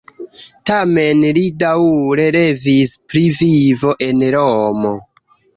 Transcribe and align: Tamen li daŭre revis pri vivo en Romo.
Tamen 0.69 1.21
li 1.37 1.43
daŭre 1.65 2.25
revis 2.37 2.97
pri 3.13 3.23
vivo 3.43 3.97
en 4.09 4.29
Romo. 4.39 4.99